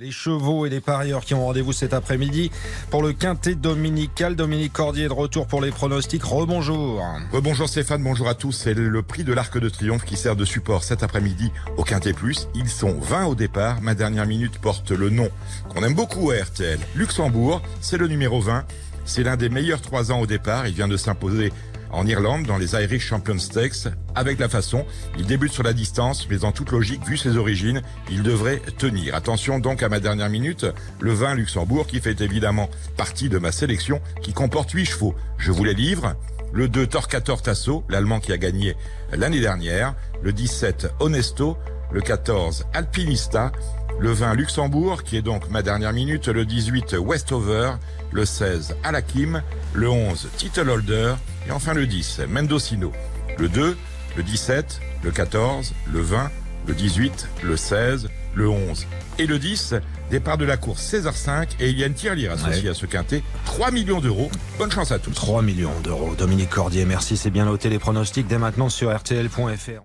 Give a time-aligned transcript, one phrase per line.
[0.00, 2.50] Les chevaux et les parieurs qui ont rendez-vous cet après-midi
[2.90, 4.34] pour le quintet dominical.
[4.34, 6.24] Dominique Cordier de retour pour les pronostics.
[6.24, 7.00] Rebonjour.
[7.32, 8.50] Bonjour Stéphane, bonjour à tous.
[8.50, 12.12] C'est le prix de l'Arc de Triomphe qui sert de support cet après-midi au Quintet
[12.12, 12.48] Plus.
[12.56, 13.82] Ils sont 20 au départ.
[13.82, 15.28] Ma dernière minute porte le nom
[15.68, 16.80] qu'on aime beaucoup à RTL.
[16.96, 18.64] Luxembourg, c'est le numéro 20.
[19.04, 20.66] C'est l'un des meilleurs trois ans au départ.
[20.66, 21.52] Il vient de s'imposer
[21.94, 24.84] en Irlande dans les Irish Champion Stakes avec la façon.
[25.16, 29.14] Il débute sur la distance, mais en toute logique, vu ses origines, il devrait tenir.
[29.14, 30.66] Attention donc à ma dernière minute,
[31.00, 35.14] le 20 Luxembourg qui fait évidemment partie de ma sélection qui comporte 8 chevaux.
[35.38, 36.14] Je vous les livre.
[36.52, 38.76] Le 2 Torquator Tasso, l'Allemand qui a gagné
[39.12, 39.94] l'année dernière.
[40.22, 41.56] Le 17 Honesto.
[41.94, 43.52] Le 14 Alpinista
[44.00, 47.74] le 20 Luxembourg, qui est donc ma dernière minute, le 18 Westover,
[48.10, 49.40] le 16 Alakim,
[49.72, 51.14] le 11 Title Holder,
[51.46, 52.90] et enfin le 10 Mendocino.
[53.38, 53.76] Le 2,
[54.16, 56.30] le 17, le 14, le 20,
[56.66, 58.86] le 18, le 16, le 11
[59.20, 59.76] et le 10.
[60.10, 63.22] Départ de la course 16h05 et il y a une tirelire associée à ce quintet.
[63.44, 64.30] 3 millions d'euros.
[64.58, 65.12] Bonne chance à tous.
[65.12, 66.14] 3 millions d'euros.
[66.18, 67.16] Dominique Cordier, merci.
[67.16, 69.82] C'est bien noté les pronostics dès maintenant sur RTL.fr.